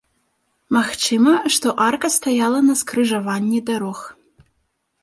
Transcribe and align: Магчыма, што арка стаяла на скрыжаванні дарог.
Магчыма, 0.77 1.33
што 1.57 1.67
арка 1.89 2.07
стаяла 2.17 2.59
на 2.71 2.77
скрыжаванні 2.81 3.65
дарог. 3.71 3.99